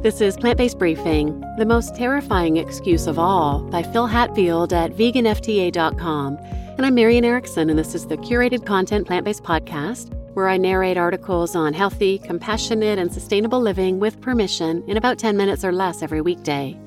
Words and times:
This 0.00 0.20
is 0.20 0.36
Plant 0.36 0.58
Based 0.58 0.78
Briefing, 0.78 1.40
the 1.58 1.66
most 1.66 1.96
terrifying 1.96 2.56
excuse 2.56 3.08
of 3.08 3.18
all, 3.18 3.64
by 3.64 3.82
Phil 3.82 4.06
Hatfield 4.06 4.72
at 4.72 4.92
veganfta.com. 4.92 6.36
And 6.36 6.86
I'm 6.86 6.94
Marian 6.94 7.24
Erickson, 7.24 7.68
and 7.68 7.76
this 7.76 7.96
is 7.96 8.06
the 8.06 8.16
curated 8.16 8.64
content 8.64 9.08
plant 9.08 9.24
based 9.24 9.42
podcast 9.42 10.14
where 10.34 10.48
I 10.48 10.56
narrate 10.56 10.96
articles 10.96 11.56
on 11.56 11.74
healthy, 11.74 12.20
compassionate, 12.20 13.00
and 13.00 13.12
sustainable 13.12 13.60
living 13.60 13.98
with 13.98 14.20
permission 14.20 14.84
in 14.86 14.96
about 14.96 15.18
10 15.18 15.36
minutes 15.36 15.64
or 15.64 15.72
less 15.72 16.00
every 16.00 16.20
weekday. 16.20 16.78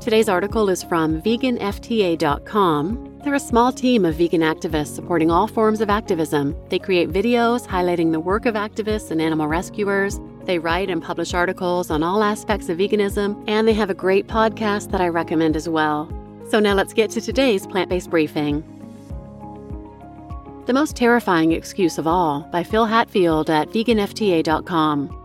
Today's 0.00 0.30
article 0.30 0.70
is 0.70 0.82
from 0.82 1.20
veganfta.com. 1.20 3.20
They're 3.22 3.34
a 3.34 3.40
small 3.40 3.70
team 3.70 4.06
of 4.06 4.14
vegan 4.14 4.40
activists 4.40 4.94
supporting 4.94 5.30
all 5.30 5.46
forms 5.46 5.82
of 5.82 5.90
activism. 5.90 6.56
They 6.70 6.78
create 6.78 7.10
videos 7.10 7.66
highlighting 7.66 8.12
the 8.12 8.20
work 8.20 8.46
of 8.46 8.54
activists 8.54 9.10
and 9.10 9.20
animal 9.20 9.46
rescuers. 9.46 10.18
They 10.46 10.60
write 10.60 10.88
and 10.88 11.02
publish 11.02 11.34
articles 11.34 11.90
on 11.90 12.04
all 12.04 12.22
aspects 12.22 12.68
of 12.68 12.78
veganism, 12.78 13.42
and 13.48 13.66
they 13.66 13.72
have 13.74 13.90
a 13.90 13.94
great 13.94 14.28
podcast 14.28 14.92
that 14.92 15.00
I 15.00 15.08
recommend 15.08 15.56
as 15.56 15.68
well. 15.68 16.08
So 16.48 16.60
now 16.60 16.74
let's 16.74 16.92
get 16.92 17.10
to 17.10 17.20
today's 17.20 17.66
plant 17.66 17.90
based 17.90 18.10
briefing. 18.10 18.62
The 20.66 20.72
Most 20.72 20.94
Terrifying 20.96 21.52
Excuse 21.52 21.98
of 21.98 22.06
All 22.06 22.40
by 22.52 22.62
Phil 22.62 22.86
Hatfield 22.86 23.50
at 23.50 23.70
veganfta.com. 23.70 25.22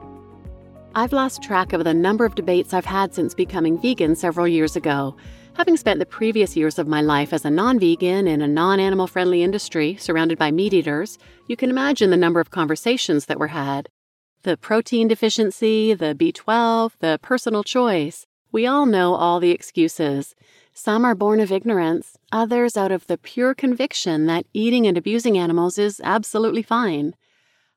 I've 0.93 1.13
lost 1.13 1.43
track 1.43 1.73
of 1.73 1.84
the 1.84 1.93
number 1.93 2.26
of 2.26 2.35
debates 2.35 2.73
I've 2.73 2.85
had 2.85 3.13
since 3.13 3.34
becoming 3.34 3.79
vegan 3.79 4.15
several 4.15 4.48
years 4.48 4.76
ago. 4.76 5.15
Having 5.53 5.77
spent 5.77 5.99
the 5.99 6.05
previous 6.05 6.57
years 6.57 6.79
of 6.79 6.88
my 6.88 7.01
life 7.01 7.31
as 7.31 7.45
a 7.45 7.51
non 7.51 7.79
vegan 7.79 8.27
in 8.27 8.41
a 8.41 8.48
non 8.48 8.79
animal 8.79 9.05
friendly 9.05 9.43
industry 9.43 9.95
surrounded 9.98 10.40
by 10.40 10.49
meat 10.49 10.73
eaters, 10.73 11.20
you 11.48 11.55
can 11.55 11.70
imagine 11.70 12.09
the 12.09 12.17
number 12.17 12.40
of 12.40 12.49
conversations 12.49 13.27
that 13.27 13.40
were 13.40 13.48
had. 13.48 13.88
The 14.44 14.58
protein 14.58 15.08
deficiency, 15.08 15.94
the 15.94 16.16
B12, 16.16 16.94
the 16.99 17.20
personal 17.22 17.63
choice. 17.63 18.26
We 18.52 18.66
all 18.66 18.88
know 18.88 19.13
all 19.13 19.40
the 19.40 19.52
excuses. 19.52 20.34
Some 20.74 21.05
are 21.05 21.13
born 21.13 21.40
of 21.40 21.52
ignorance, 21.52 22.18
others 22.32 22.76
out 22.76 22.91
of 22.91 23.05
the 23.05 23.20
pure 23.20 23.54
conviction 23.54 24.26
that 24.26 24.48
eating 24.52 24.88
and 24.88 24.98
abusing 24.98 25.38
animals 25.38 25.77
is 25.77 26.02
absolutely 26.04 26.63
fine. 26.63 27.13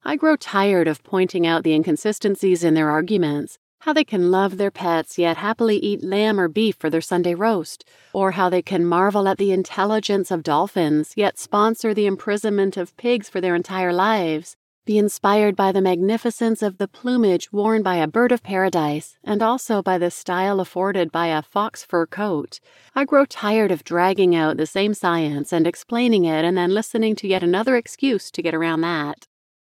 I 0.04 0.16
grow 0.16 0.36
tired 0.36 0.88
of 0.88 1.04
pointing 1.04 1.46
out 1.46 1.64
the 1.64 1.74
inconsistencies 1.74 2.64
in 2.64 2.72
their 2.72 2.88
arguments, 2.88 3.58
how 3.80 3.92
they 3.92 4.04
can 4.04 4.30
love 4.30 4.56
their 4.56 4.70
pets 4.70 5.18
yet 5.18 5.36
happily 5.36 5.76
eat 5.76 6.02
lamb 6.02 6.40
or 6.40 6.48
beef 6.48 6.76
for 6.76 6.88
their 6.88 7.02
Sunday 7.02 7.34
roast, 7.34 7.84
or 8.14 8.30
how 8.30 8.48
they 8.48 8.62
can 8.62 8.86
marvel 8.86 9.28
at 9.28 9.36
the 9.36 9.52
intelligence 9.52 10.30
of 10.30 10.42
dolphins 10.42 11.12
yet 11.14 11.38
sponsor 11.38 11.92
the 11.92 12.06
imprisonment 12.06 12.78
of 12.78 12.96
pigs 12.96 13.28
for 13.28 13.42
their 13.42 13.54
entire 13.54 13.92
lives, 13.92 14.56
be 14.84 14.98
inspired 14.98 15.56
by 15.56 15.72
the 15.72 15.80
magnificence 15.80 16.62
of 16.62 16.76
the 16.76 16.86
plumage 16.86 17.50
worn 17.52 17.82
by 17.82 17.96
a 17.96 18.06
bird 18.06 18.32
of 18.32 18.42
paradise, 18.42 19.16
and 19.24 19.42
also 19.42 19.82
by 19.82 19.96
the 19.96 20.10
style 20.10 20.60
afforded 20.60 21.10
by 21.10 21.28
a 21.28 21.40
fox 21.42 21.82
fur 21.82 22.06
coat. 22.06 22.60
I 22.94 23.04
grow 23.04 23.24
tired 23.24 23.70
of 23.70 23.84
dragging 23.84 24.36
out 24.36 24.58
the 24.58 24.66
same 24.66 24.92
science 24.92 25.52
and 25.52 25.66
explaining 25.66 26.26
it 26.26 26.44
and 26.44 26.56
then 26.56 26.74
listening 26.74 27.16
to 27.16 27.28
yet 27.28 27.42
another 27.42 27.76
excuse 27.76 28.30
to 28.32 28.42
get 28.42 28.54
around 28.54 28.82
that. 28.82 29.26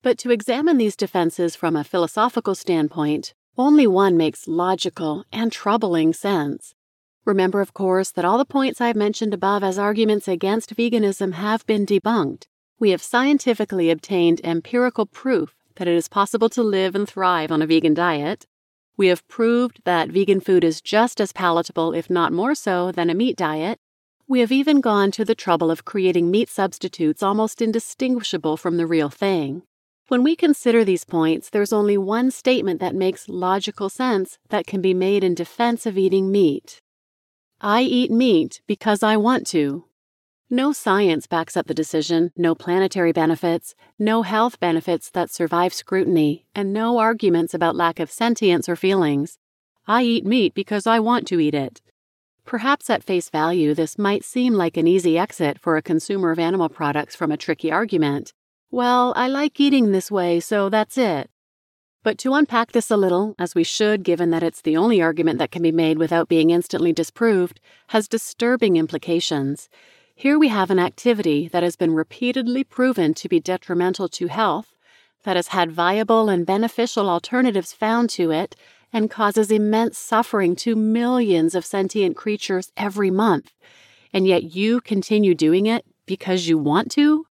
But 0.03 0.17
to 0.19 0.31
examine 0.31 0.79
these 0.79 0.97
defenses 0.97 1.55
from 1.55 1.77
a 1.77 1.85
philosophical 1.85 2.55
standpoint, 2.55 3.35
only 3.59 3.87
one 3.87 4.17
makes 4.17 4.49
logical 4.49 5.25
and 5.31 5.53
troubling 5.53 6.13
sense. 6.13 6.75
Remember, 7.25 7.61
of 7.61 7.73
course, 7.73 8.11
that 8.13 8.25
all 8.25 8.37
the 8.37 8.45
points 8.45 8.81
I've 8.81 8.97
mentioned 8.97 9.33
above 9.33 9.63
as 9.63 9.79
arguments 9.79 10.29
against 10.29 10.77
veganism 10.77 11.35
have 11.35 11.65
been 11.67 11.87
debunked. 11.87 12.45
We 12.79 12.91
have 12.91 13.03
scientifically 13.03 13.91
obtained 13.91 14.41
empirical 14.43 15.07
proof 15.07 15.55
that 15.77 15.89
it 15.89 15.95
is 15.95 16.09
possible 16.09 16.49
to 16.51 16.63
live 16.63 16.95
and 16.95 17.09
thrive 17.09 17.53
on 17.53 17.63
a 17.63 17.67
vegan 17.67 17.95
diet. 17.95 18.47
We 18.97 19.09
have 19.09 19.27
proved 19.29 19.81
that 19.85 20.11
vegan 20.11 20.41
food 20.41 20.65
is 20.65 20.81
just 20.81 21.21
as 21.21 21.33
palatable, 21.33 21.95
if 21.95 22.11
not 22.11 22.33
more 22.33 22.55
so, 22.55 22.93
than 22.93 23.11
a 23.11 23.15
meat 23.15 23.37
diet. 23.37 23.79
We 24.27 24.41
have 24.41 24.53
even 24.53 24.81
gone 24.81 25.11
to 25.13 25.25
the 25.25 25.35
trouble 25.35 25.71
of 25.71 25.85
creating 25.85 26.31
meat 26.31 26.49
substitutes 26.49 27.23
almost 27.23 27.61
indistinguishable 27.61 28.57
from 28.57 28.77
the 28.77 28.87
real 28.87 29.11
thing. 29.11 29.63
When 30.09 30.23
we 30.23 30.37
consider 30.37 30.85
these 30.85 31.05
points, 31.05 31.51
there's 31.51 31.73
only 31.73 31.97
one 31.97 32.31
statement 32.31 32.81
that 32.81 32.95
makes 32.95 33.29
logical 33.29 33.89
sense 33.89 34.39
that 34.51 34.67
can 34.67 34.81
be 34.81 34.95
made 34.95 35.25
in 35.25 35.35
defense 35.35 35.87
of 35.87 35.97
eating 35.97 36.31
meat. 36.31 36.81
I 37.61 37.83
eat 37.83 38.11
meat 38.11 38.61
because 38.67 39.03
I 39.03 39.17
want 39.17 39.47
to. 39.49 39.85
No 40.55 40.73
science 40.73 41.27
backs 41.27 41.57
up 41.57 41.67
the 41.67 41.75
decision, 41.75 42.31
no 42.37 42.55
planetary 42.55 43.11
benefits, 43.11 43.75
no 43.99 44.23
health 44.23 44.61
benefits 44.61 45.11
that 45.11 45.29
survive 45.29 45.75
scrutiny, 45.75 46.47
and 46.55 46.73
no 46.73 46.99
arguments 46.99 47.55
about 47.55 47.75
lack 47.75 47.99
of 47.99 48.09
sentience 48.09 48.69
or 48.69 48.77
feelings. 48.77 49.37
I 49.89 50.05
eat 50.05 50.25
meat 50.25 50.55
because 50.55 50.87
I 50.87 51.01
want 51.01 51.27
to 51.27 51.41
eat 51.41 51.57
it. 51.57 51.83
Perhaps 52.45 52.89
at 52.89 53.03
face 53.03 53.31
value, 53.31 53.75
this 53.75 53.99
might 53.99 54.23
seem 54.23 54.55
like 54.55 54.77
an 54.77 54.87
easy 54.87 55.19
exit 55.19 55.59
for 55.59 55.77
a 55.77 55.83
consumer 55.83 56.31
of 56.31 56.39
animal 56.39 56.69
products 56.69 57.17
from 57.17 57.33
a 57.33 57.37
tricky 57.37 57.73
argument. 57.73 58.33
Well, 58.71 59.13
I 59.17 59.27
like 59.27 59.59
eating 59.59 59.91
this 59.91 60.09
way, 60.09 60.39
so 60.39 60.69
that's 60.69 60.97
it. 60.97 61.31
But 62.05 62.17
to 62.19 62.35
unpack 62.35 62.71
this 62.71 62.93
a 62.93 62.97
little, 62.97 63.35
as 63.41 63.57
we 63.57 63.65
should 63.65 64.05
given 64.05 64.31
that 64.31 64.45
it's 64.45 64.61
the 64.61 64.77
only 64.77 65.03
argument 65.03 65.41
that 65.41 65.51
can 65.51 65.63
be 65.63 65.73
made 65.73 65.99
without 65.99 66.29
being 66.29 66.51
instantly 66.51 66.93
disproved, 66.93 67.59
has 67.89 68.07
disturbing 68.07 68.77
implications. 68.77 69.69
Here 70.17 70.39
we 70.39 70.49
have 70.49 70.71
an 70.71 70.79
activity 70.79 71.49
that 71.49 71.65
has 71.65 71.75
been 71.75 71.93
repeatedly 71.93 72.63
proven 72.63 73.15
to 73.15 73.29
be 73.29 73.41
detrimental 73.41 74.09
to 74.11 74.29
health, 74.29 74.75
that 75.25 75.35
has 75.35 75.49
had 75.49 75.73
viable 75.73 76.29
and 76.29 76.47
beneficial 76.47 77.11
alternatives 77.11 77.73
found 77.73 78.11
to 78.11 78.31
it, 78.31 78.55
and 78.93 79.11
causes 79.11 79.51
immense 79.51 79.99
suffering 79.99 80.55
to 80.55 80.77
millions 80.77 81.57
of 81.57 81.65
sentient 81.65 82.17
creatures 82.17 82.71
every 82.77 83.11
month. 83.11 83.51
And 84.13 84.25
yet 84.25 84.55
you 84.55 84.81
continue 84.81 85.35
doing 85.35 85.67
it 85.67 85.85
because 86.07 86.47
you 86.47 86.59
want 86.59 86.93
to? 86.93 87.27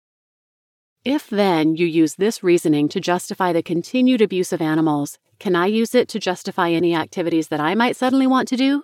If 1.04 1.30
then 1.30 1.76
you 1.76 1.86
use 1.86 2.16
this 2.16 2.42
reasoning 2.42 2.88
to 2.88 3.00
justify 3.00 3.52
the 3.52 3.62
continued 3.62 4.20
abuse 4.20 4.52
of 4.52 4.60
animals, 4.60 5.18
can 5.38 5.54
I 5.54 5.66
use 5.66 5.94
it 5.94 6.08
to 6.08 6.18
justify 6.18 6.70
any 6.70 6.96
activities 6.96 7.48
that 7.48 7.60
I 7.60 7.76
might 7.76 7.96
suddenly 7.96 8.26
want 8.26 8.48
to 8.48 8.56
do? 8.56 8.82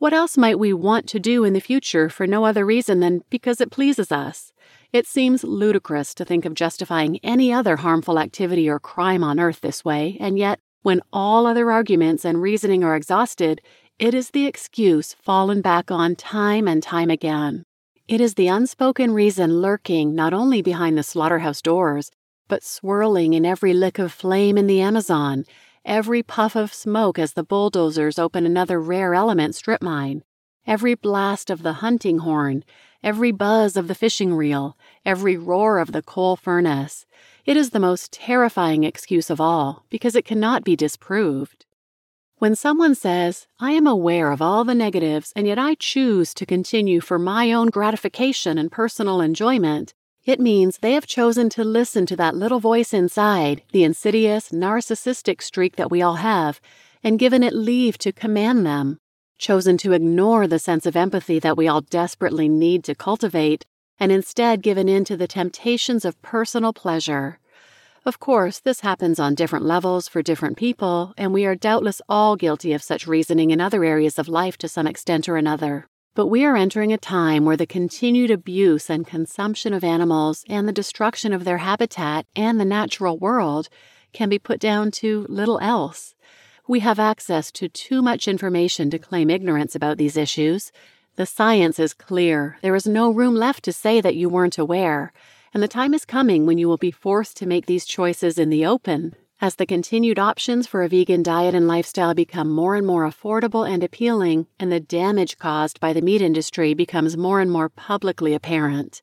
What 0.00 0.14
else 0.14 0.38
might 0.38 0.58
we 0.58 0.72
want 0.72 1.06
to 1.08 1.20
do 1.20 1.44
in 1.44 1.52
the 1.52 1.60
future 1.60 2.08
for 2.08 2.26
no 2.26 2.46
other 2.46 2.64
reason 2.64 3.00
than 3.00 3.22
because 3.28 3.60
it 3.60 3.70
pleases 3.70 4.10
us? 4.10 4.50
It 4.94 5.06
seems 5.06 5.44
ludicrous 5.44 6.14
to 6.14 6.24
think 6.24 6.46
of 6.46 6.54
justifying 6.54 7.20
any 7.22 7.52
other 7.52 7.76
harmful 7.76 8.18
activity 8.18 8.66
or 8.66 8.80
crime 8.80 9.22
on 9.22 9.38
earth 9.38 9.60
this 9.60 9.84
way, 9.84 10.16
and 10.18 10.38
yet, 10.38 10.58
when 10.80 11.02
all 11.12 11.46
other 11.46 11.70
arguments 11.70 12.24
and 12.24 12.40
reasoning 12.40 12.82
are 12.82 12.96
exhausted, 12.96 13.60
it 13.98 14.14
is 14.14 14.30
the 14.30 14.46
excuse 14.46 15.12
fallen 15.12 15.60
back 15.60 15.90
on 15.90 16.16
time 16.16 16.66
and 16.66 16.82
time 16.82 17.10
again. 17.10 17.64
It 18.08 18.22
is 18.22 18.36
the 18.36 18.48
unspoken 18.48 19.12
reason 19.12 19.60
lurking 19.60 20.14
not 20.14 20.32
only 20.32 20.62
behind 20.62 20.96
the 20.96 21.02
slaughterhouse 21.02 21.60
doors, 21.60 22.10
but 22.48 22.64
swirling 22.64 23.34
in 23.34 23.44
every 23.44 23.74
lick 23.74 23.98
of 23.98 24.12
flame 24.12 24.56
in 24.56 24.66
the 24.66 24.80
Amazon, 24.80 25.44
every 25.84 26.22
puff 26.22 26.54
of 26.56 26.72
smoke 26.72 27.18
as 27.18 27.32
the 27.32 27.44
bulldozers 27.44 28.18
open 28.18 28.46
another 28.46 28.80
rare 28.80 29.14
element 29.14 29.54
strip 29.54 29.82
mine, 29.82 30.22
every 30.66 30.94
blast 30.94 31.50
of 31.50 31.62
the 31.62 31.74
hunting 31.74 32.18
horn, 32.18 32.64
every 33.02 33.32
buzz 33.32 33.76
of 33.76 33.88
the 33.88 33.94
fishing 33.94 34.34
reel, 34.34 34.76
every 35.04 35.36
roar 35.36 35.78
of 35.78 35.92
the 35.92 36.02
coal 36.02 36.36
furnace. 36.36 37.06
It 37.44 37.56
is 37.56 37.70
the 37.70 37.80
most 37.80 38.12
terrifying 38.12 38.84
excuse 38.84 39.30
of 39.30 39.40
all 39.40 39.84
because 39.90 40.14
it 40.14 40.24
cannot 40.24 40.64
be 40.64 40.76
disproved. 40.76 41.66
When 42.36 42.54
someone 42.54 42.94
says, 42.94 43.46
I 43.58 43.72
am 43.72 43.86
aware 43.86 44.30
of 44.32 44.40
all 44.40 44.64
the 44.64 44.74
negatives 44.74 45.32
and 45.36 45.46
yet 45.46 45.58
I 45.58 45.74
choose 45.74 46.32
to 46.34 46.46
continue 46.46 47.00
for 47.00 47.18
my 47.18 47.52
own 47.52 47.68
gratification 47.68 48.56
and 48.56 48.72
personal 48.72 49.20
enjoyment, 49.20 49.92
it 50.30 50.38
means 50.38 50.78
they 50.78 50.92
have 50.92 51.08
chosen 51.08 51.50
to 51.50 51.64
listen 51.64 52.06
to 52.06 52.14
that 52.14 52.36
little 52.36 52.60
voice 52.60 52.94
inside, 52.94 53.62
the 53.72 53.82
insidious, 53.82 54.50
narcissistic 54.50 55.42
streak 55.42 55.74
that 55.74 55.90
we 55.90 56.00
all 56.00 56.16
have, 56.16 56.60
and 57.02 57.18
given 57.18 57.42
it 57.42 57.52
leave 57.52 57.98
to 57.98 58.12
command 58.12 58.64
them, 58.64 58.98
chosen 59.38 59.76
to 59.76 59.92
ignore 59.92 60.46
the 60.46 60.60
sense 60.60 60.86
of 60.86 60.94
empathy 60.94 61.40
that 61.40 61.56
we 61.56 61.66
all 61.66 61.80
desperately 61.80 62.48
need 62.48 62.84
to 62.84 62.94
cultivate, 62.94 63.66
and 63.98 64.12
instead 64.12 64.62
given 64.62 64.88
in 64.88 65.04
to 65.04 65.16
the 65.16 65.26
temptations 65.26 66.04
of 66.04 66.22
personal 66.22 66.72
pleasure. 66.72 67.40
Of 68.06 68.20
course, 68.20 68.60
this 68.60 68.80
happens 68.80 69.18
on 69.18 69.34
different 69.34 69.64
levels 69.64 70.06
for 70.06 70.22
different 70.22 70.56
people, 70.56 71.12
and 71.18 71.34
we 71.34 71.44
are 71.44 71.56
doubtless 71.56 72.00
all 72.08 72.36
guilty 72.36 72.72
of 72.72 72.84
such 72.84 73.08
reasoning 73.08 73.50
in 73.50 73.60
other 73.60 73.84
areas 73.84 74.16
of 74.16 74.28
life 74.28 74.56
to 74.58 74.68
some 74.68 74.86
extent 74.86 75.28
or 75.28 75.36
another. 75.36 75.89
But 76.14 76.26
we 76.26 76.44
are 76.44 76.56
entering 76.56 76.92
a 76.92 76.98
time 76.98 77.44
where 77.44 77.56
the 77.56 77.66
continued 77.66 78.30
abuse 78.30 78.90
and 78.90 79.06
consumption 79.06 79.72
of 79.72 79.84
animals 79.84 80.44
and 80.48 80.66
the 80.66 80.72
destruction 80.72 81.32
of 81.32 81.44
their 81.44 81.58
habitat 81.58 82.26
and 82.34 82.58
the 82.58 82.64
natural 82.64 83.16
world 83.16 83.68
can 84.12 84.28
be 84.28 84.38
put 84.38 84.58
down 84.58 84.90
to 84.90 85.26
little 85.28 85.60
else. 85.60 86.14
We 86.66 86.80
have 86.80 86.98
access 86.98 87.50
to 87.52 87.68
too 87.68 88.02
much 88.02 88.26
information 88.26 88.90
to 88.90 88.98
claim 88.98 89.30
ignorance 89.30 89.74
about 89.74 89.98
these 89.98 90.16
issues. 90.16 90.72
The 91.16 91.26
science 91.26 91.78
is 91.78 91.94
clear. 91.94 92.58
There 92.62 92.74
is 92.74 92.86
no 92.86 93.10
room 93.10 93.34
left 93.34 93.64
to 93.64 93.72
say 93.72 94.00
that 94.00 94.16
you 94.16 94.28
weren't 94.28 94.58
aware 94.58 95.12
and 95.52 95.62
the 95.62 95.68
time 95.68 95.94
is 95.94 96.04
coming 96.04 96.46
when 96.46 96.58
you 96.58 96.68
will 96.68 96.76
be 96.76 96.90
forced 96.90 97.36
to 97.38 97.46
make 97.46 97.66
these 97.66 97.84
choices 97.84 98.38
in 98.38 98.50
the 98.50 98.64
open, 98.64 99.14
As 99.42 99.54
the 99.54 99.64
continued 99.64 100.18
options 100.18 100.66
for 100.66 100.82
a 100.82 100.88
vegan 100.88 101.22
diet 101.22 101.54
and 101.54 101.66
lifestyle 101.66 102.12
become 102.12 102.50
more 102.50 102.74
and 102.74 102.86
more 102.86 103.08
affordable 103.08 103.66
and 103.66 103.82
appealing, 103.82 104.48
and 104.58 104.70
the 104.70 104.80
damage 104.80 105.38
caused 105.38 105.80
by 105.80 105.94
the 105.94 106.02
meat 106.02 106.20
industry 106.20 106.74
becomes 106.74 107.16
more 107.16 107.40
and 107.40 107.50
more 107.50 107.70
publicly 107.70 108.34
apparent. 108.34 109.00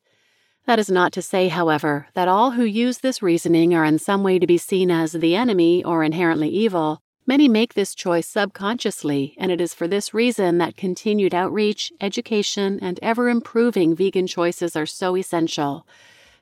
That 0.64 0.78
is 0.78 0.88
not 0.88 1.10
to 1.14 1.22
say, 1.22 1.48
however, 1.48 2.06
that 2.14 2.28
all 2.28 2.52
who 2.52 2.62
use 2.62 2.98
this 2.98 3.20
reasoning 3.20 3.74
are 3.74 3.84
in 3.84 3.98
some 3.98 4.22
way 4.22 4.38
to 4.38 4.46
be 4.46 4.58
seen 4.58 4.92
as 4.92 5.10
the 5.10 5.34
enemy 5.34 5.82
or 5.82 6.04
inherently 6.04 6.50
evil. 6.50 7.02
Many 7.26 7.48
make 7.48 7.74
this 7.74 7.92
choice 7.92 8.28
subconsciously, 8.28 9.34
and 9.38 9.50
it 9.50 9.60
is 9.60 9.74
for 9.74 9.88
this 9.88 10.14
reason 10.14 10.58
that 10.58 10.76
continued 10.76 11.34
outreach, 11.34 11.92
education, 12.00 12.78
and 12.80 13.00
ever 13.02 13.28
improving 13.28 13.96
vegan 13.96 14.28
choices 14.28 14.76
are 14.76 14.86
so 14.86 15.16
essential. 15.16 15.84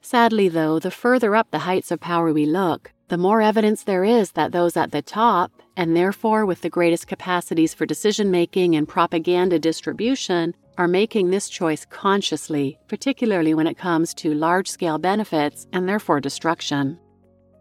Sadly, 0.03 0.51
though, 0.51 0.79
the 0.79 0.91
further 0.91 1.35
up 1.35 1.51
the 1.51 1.61
heights 1.61 1.91
of 1.91 1.99
power 1.99 2.31
we 2.31 2.45
look, 2.45 2.93
the 3.09 3.17
more 3.17 3.41
evidence 3.41 3.85
there 3.85 4.05
is 4.05 4.33
that 4.33 4.51
those 4.51 4.77
at 4.77 4.91
the 4.91 5.01
top, 5.01 5.53
and 5.77 5.97
therefore 5.97 6.45
with 6.45 6.61
the 6.61 6.69
greatest 6.69 7.07
capacities 7.07 7.73
for 7.73 7.87
decision 7.87 8.33
making 8.33 8.75
and 8.75 8.89
propaganda 8.89 9.61
distribution, 9.61 10.55
are 10.77 10.89
making 10.89 11.31
this 11.31 11.49
choice 11.49 11.85
consciously, 11.85 12.79
particularly 12.89 13.55
when 13.55 13.69
it 13.69 13.79
comes 13.79 14.13
to 14.13 14.35
large 14.35 14.69
scale 14.69 14.99
benefits 14.99 15.69
and 15.73 15.89
therefore 15.89 16.21
destruction. 16.21 16.99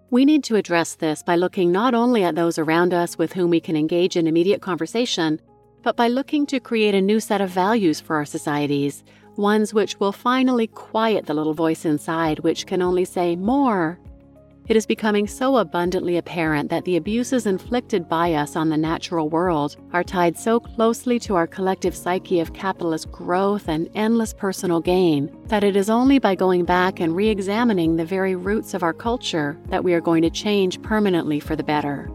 We 0.09 0.25
need 0.25 0.43
to 0.45 0.55
address 0.55 0.95
this 0.95 1.21
by 1.21 1.35
looking 1.35 1.71
not 1.71 1.93
only 1.93 2.23
at 2.23 2.35
those 2.35 2.57
around 2.57 2.93
us 2.93 3.17
with 3.17 3.33
whom 3.33 3.51
we 3.51 3.59
can 3.59 3.75
engage 3.75 4.17
in 4.17 4.27
immediate 4.27 4.61
conversation, 4.61 5.39
but 5.83 5.95
by 5.95 6.07
looking 6.07 6.47
to 6.47 6.59
create 6.59 6.95
a 6.95 7.01
new 7.01 7.19
set 7.19 7.41
of 7.41 7.51
values 7.51 7.99
for 7.99 8.15
our 8.15 8.25
societies, 8.25 9.03
ones 9.35 9.73
which 9.73 9.99
will 9.99 10.11
finally 10.11 10.67
quiet 10.67 11.27
the 11.27 11.33
little 11.33 11.53
voice 11.53 11.85
inside 11.85 12.39
which 12.39 12.65
can 12.65 12.81
only 12.81 13.05
say 13.05 13.35
more 13.35 13.99
it 14.67 14.75
is 14.75 14.85
becoming 14.85 15.27
so 15.27 15.57
abundantly 15.57 16.17
apparent 16.17 16.69
that 16.69 16.85
the 16.85 16.97
abuses 16.97 17.45
inflicted 17.45 18.09
by 18.09 18.33
us 18.33 18.55
on 18.55 18.69
the 18.69 18.77
natural 18.77 19.29
world 19.29 19.77
are 19.93 20.03
tied 20.03 20.37
so 20.37 20.59
closely 20.59 21.19
to 21.19 21.35
our 21.35 21.45
collective 21.45 21.95
psyche 21.95 22.39
of 22.39 22.53
capitalist 22.53 23.11
growth 23.11 23.67
and 23.67 23.89
endless 23.93 24.33
personal 24.33 24.79
gain 24.79 25.35
that 25.45 25.63
it 25.63 25.75
is 25.75 25.89
only 25.89 26.17
by 26.17 26.33
going 26.33 26.65
back 26.65 26.99
and 26.99 27.15
re 27.15 27.29
examining 27.29 27.95
the 27.95 28.05
very 28.05 28.35
roots 28.35 28.73
of 28.73 28.83
our 28.83 28.93
culture 28.93 29.57
that 29.67 29.83
we 29.83 29.93
are 29.93 30.01
going 30.01 30.23
to 30.23 30.29
change 30.29 30.81
permanently 30.81 31.39
for 31.39 31.55
the 31.55 31.63
better. 31.63 32.09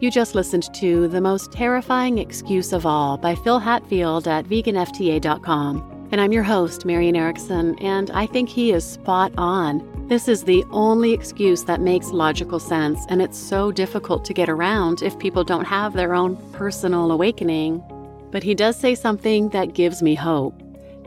You 0.00 0.10
just 0.10 0.34
listened 0.34 0.72
to 0.74 1.08
The 1.08 1.20
Most 1.20 1.50
Terrifying 1.50 2.18
Excuse 2.18 2.72
of 2.72 2.84
All 2.84 3.16
by 3.16 3.34
Phil 3.34 3.58
Hatfield 3.58 4.28
at 4.28 4.44
veganfta.com. 4.44 5.93
And 6.14 6.20
I'm 6.20 6.32
your 6.32 6.44
host, 6.44 6.84
Marian 6.84 7.16
Erickson, 7.16 7.76
and 7.80 8.08
I 8.12 8.26
think 8.26 8.48
he 8.48 8.70
is 8.70 8.88
spot 8.88 9.32
on. 9.36 10.06
This 10.06 10.28
is 10.28 10.44
the 10.44 10.62
only 10.70 11.12
excuse 11.12 11.64
that 11.64 11.80
makes 11.80 12.12
logical 12.12 12.60
sense, 12.60 13.04
and 13.08 13.20
it's 13.20 13.36
so 13.36 13.72
difficult 13.72 14.24
to 14.26 14.32
get 14.32 14.48
around 14.48 15.02
if 15.02 15.18
people 15.18 15.42
don't 15.42 15.64
have 15.64 15.92
their 15.92 16.14
own 16.14 16.36
personal 16.52 17.10
awakening. 17.10 17.82
But 18.30 18.44
he 18.44 18.54
does 18.54 18.76
say 18.76 18.94
something 18.94 19.48
that 19.48 19.74
gives 19.74 20.04
me 20.04 20.14
hope. 20.14 20.54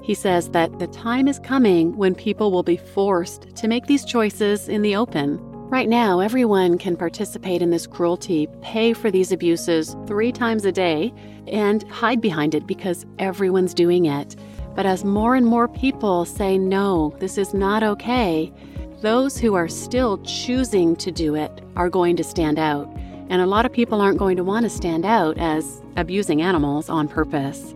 He 0.04 0.14
says 0.14 0.50
that 0.50 0.78
the 0.78 0.88
time 0.88 1.30
is 1.30 1.40
coming 1.40 1.96
when 1.96 2.14
people 2.14 2.52
will 2.52 2.62
be 2.62 2.76
forced 2.76 3.56
to 3.56 3.70
make 3.70 3.86
these 3.86 4.04
choices 4.04 4.68
in 4.68 4.82
the 4.82 4.98
open. 4.98 5.38
Right 5.70 5.88
now, 5.88 6.20
everyone 6.20 6.78
can 6.78 6.98
participate 6.98 7.62
in 7.62 7.70
this 7.70 7.88
cruelty, 7.88 8.50
pay 8.62 8.92
for 8.92 9.10
these 9.10 9.32
abuses 9.32 9.96
three 10.06 10.34
times 10.34 10.66
a 10.66 10.72
day, 10.74 11.14
and 11.48 11.84
hide 11.90 12.20
behind 12.20 12.54
it 12.54 12.68
because 12.68 13.06
everyone's 13.20 13.74
doing 13.74 14.06
it. 14.06 14.36
But 14.78 14.86
as 14.86 15.04
more 15.04 15.34
and 15.34 15.48
more 15.48 15.68
people 15.68 16.24
say, 16.24 16.60
no, 16.60 17.16
this 17.18 17.40
is 17.40 17.52
not 17.52 17.82
okay, 17.82 18.54
those 19.02 19.36
who 19.36 19.56
are 19.56 19.68
still 19.68 20.20
choosing 20.20 20.96
to 20.98 21.12
do 21.12 21.34
it 21.34 21.64
are 21.76 21.90
going 21.90 22.16
to 22.18 22.24
stand 22.24 22.60
out. 22.60 22.88
And 23.28 23.42
a 23.42 23.48
lot 23.48 23.66
of 23.66 23.74
people 23.74 24.02
aren't 24.02 24.20
going 24.20 24.38
to 24.38 24.44
want 24.44 24.66
to 24.66 24.70
stand 24.70 25.04
out 25.04 25.36
as 25.40 25.82
abusing 25.96 26.44
animals 26.44 26.90
on 26.90 27.08
purpose. 27.08 27.74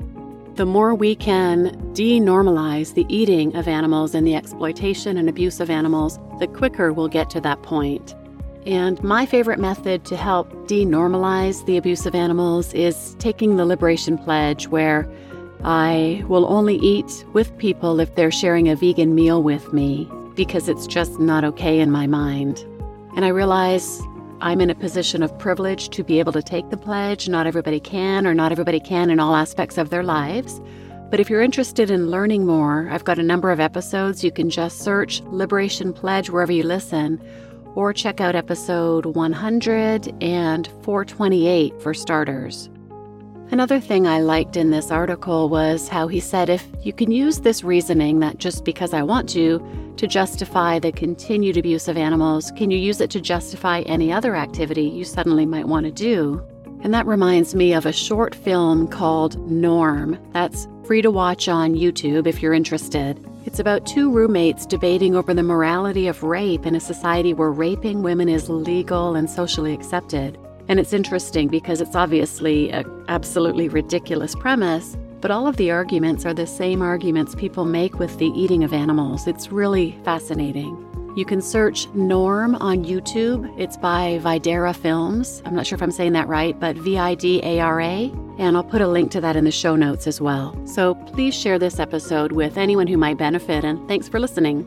The 0.54 0.68
more 0.68 0.94
we 0.94 1.16
can 1.16 1.72
denormalize 1.96 2.94
the 2.94 3.08
eating 3.10 3.56
of 3.56 3.68
animals 3.68 4.14
and 4.14 4.28
the 4.28 4.36
exploitation 4.36 5.18
and 5.18 5.28
abuse 5.28 5.60
of 5.60 5.72
animals, 5.72 6.20
the 6.38 6.46
quicker 6.46 6.94
we'll 6.94 7.08
get 7.08 7.32
to 7.32 7.42
that 7.42 7.64
point. 7.64 8.14
And 8.68 9.04
my 9.04 9.26
favorite 9.26 9.60
method 9.60 10.06
to 10.06 10.16
help 10.16 10.52
denormalize 10.68 11.66
the 11.66 11.78
abuse 11.78 12.06
of 12.06 12.14
animals 12.14 12.76
is 12.76 13.16
taking 13.18 13.56
the 13.56 13.66
Liberation 13.66 14.20
Pledge, 14.20 14.68
where 14.68 15.12
I 15.64 16.24
will 16.28 16.46
only 16.48 16.78
eat 16.78 17.24
with 17.34 17.58
people 17.58 18.00
if 18.00 18.16
they're 18.16 18.32
sharing 18.32 18.70
a 18.70 18.76
vegan 18.76 19.14
meal 19.14 19.44
with 19.44 19.72
me 19.74 20.10
because 20.36 20.68
it's 20.68 20.88
just 20.88 21.20
not 21.20 21.44
okay 21.44 21.80
in 21.80 21.92
my 21.92 22.08
mind. 22.08 22.66
And 23.16 23.24
I 23.26 23.28
realize 23.28 24.02
I'm 24.42 24.60
in 24.60 24.72
a 24.72 24.76
position 24.76 25.22
of 25.22 25.38
privilege 25.38 25.90
to 25.90 26.04
be 26.04 26.18
able 26.18 26.32
to 26.32 26.42
take 26.42 26.72
the 26.72 26.78
pledge. 26.78 27.30
Not 27.30 27.46
everybody 27.46 27.80
can, 27.80 28.26
or 28.26 28.34
not 28.34 28.52
everybody 28.52 28.80
can 28.80 29.12
in 29.12 29.20
all 29.20 29.36
aspects 29.36 29.78
of 29.78 29.92
their 29.92 30.02
lives. 30.02 30.60
But 31.12 31.20
if 31.20 31.30
you're 31.30 31.42
interested 31.42 31.92
in 31.92 32.10
learning 32.10 32.48
more, 32.48 32.88
I've 32.90 33.04
got 33.04 33.20
a 33.20 33.24
number 33.24 33.52
of 33.52 33.60
episodes. 33.60 34.24
You 34.24 34.32
can 34.32 34.50
just 34.50 34.80
search 34.80 35.22
Liberation 35.26 35.94
Pledge 35.94 36.32
wherever 36.32 36.52
you 36.52 36.64
listen, 36.64 37.22
or 37.76 37.94
check 37.94 38.20
out 38.20 38.34
episode 38.34 39.06
100 39.06 40.24
and 40.24 40.68
428 40.82 41.80
for 41.80 41.94
starters. 41.94 42.71
Another 43.52 43.82
thing 43.82 44.08
I 44.08 44.22
liked 44.22 44.56
in 44.56 44.72
this 44.72 44.92
article 44.92 45.50
was 45.50 45.90
how 45.90 46.08
he 46.08 46.22
said 46.22 46.50
if 46.50 46.66
you 46.84 46.94
can 46.94 47.12
use 47.12 47.40
this 47.40 47.66
reasoning 47.66 48.20
that 48.20 48.38
just 48.38 48.64
because 48.64 48.94
I 48.94 49.04
want 49.04 49.28
to, 49.32 49.62
to 49.98 50.08
justify 50.08 50.80
the 50.80 50.94
continued 50.94 51.58
abuse 51.58 51.90
of 51.90 51.98
animals, 51.98 52.50
can 52.56 52.72
you 52.72 52.78
use 52.78 53.02
it 53.02 53.10
to 53.10 53.20
justify 53.20 53.82
any 53.82 54.10
other 54.10 54.38
activity 54.38 54.84
you 54.84 55.04
suddenly 55.04 55.46
might 55.46 55.68
want 55.68 55.86
to 55.86 55.92
do? 55.92 56.42
And 56.82 56.94
that 56.94 57.06
reminds 57.06 57.54
me 57.54 57.74
of 57.74 57.86
a 57.86 57.92
short 57.92 58.34
film 58.34 58.88
called 58.88 59.38
Norm 59.52 60.18
that's 60.32 60.66
free 60.86 61.02
to 61.02 61.12
watch 61.12 61.50
on 61.50 61.76
YouTube 61.76 62.28
if 62.28 62.42
you're 62.42 62.54
interested. 62.54 63.22
It's 63.46 63.60
about 63.60 63.86
two 63.86 64.10
roommates 64.10 64.66
debating 64.66 65.14
over 65.14 65.34
the 65.34 65.44
morality 65.44 66.08
of 66.08 66.24
rape 66.24 66.66
in 66.66 66.76
a 66.76 66.80
society 66.80 67.34
where 67.34 67.52
raping 67.52 68.02
women 68.02 68.30
is 68.30 68.50
legal 68.50 69.16
and 69.16 69.30
socially 69.30 69.74
accepted. 69.74 70.38
And 70.72 70.80
it's 70.80 70.94
interesting 70.94 71.50
because 71.50 71.82
it's 71.82 71.98
obviously 71.98 72.72
an 72.72 72.86
absolutely 73.10 73.68
ridiculous 73.68 74.36
premise, 74.36 74.96
but 75.20 75.30
all 75.30 75.46
of 75.46 75.58
the 75.58 75.70
arguments 75.70 76.26
are 76.26 76.34
the 76.34 76.48
same 76.48 76.82
arguments 76.82 77.36
people 77.36 77.66
make 77.66 78.00
with 78.00 78.18
the 78.20 78.28
eating 78.28 78.64
of 78.64 78.72
animals. 78.72 79.28
It's 79.28 79.52
really 79.52 80.00
fascinating. 80.06 80.78
You 81.18 81.26
can 81.26 81.42
search 81.42 81.90
Norm 81.90 82.56
on 82.56 82.86
YouTube. 82.86 83.54
It's 83.60 83.76
by 83.76 84.22
Vidara 84.24 84.74
Films. 84.74 85.42
I'm 85.44 85.54
not 85.54 85.68
sure 85.68 85.76
if 85.76 85.84
I'm 85.84 85.92
saying 85.92 86.14
that 86.14 86.30
right, 86.30 86.58
but 86.58 86.78
V 86.78 86.98
I 86.98 87.16
D 87.16 87.42
A 87.44 87.60
R 87.60 87.82
A. 87.82 88.10
And 88.38 88.56
I'll 88.56 88.64
put 88.64 88.80
a 88.80 88.88
link 88.88 89.12
to 89.12 89.20
that 89.20 89.36
in 89.36 89.44
the 89.44 89.52
show 89.52 89.76
notes 89.76 90.08
as 90.08 90.22
well. 90.22 90.56
So 90.66 90.96
please 90.96 91.36
share 91.36 91.60
this 91.60 91.80
episode 91.80 92.32
with 92.32 92.58
anyone 92.58 92.88
who 92.88 92.96
might 92.96 93.18
benefit, 93.18 93.66
and 93.66 93.86
thanks 93.90 94.08
for 94.08 94.22
listening. 94.22 94.66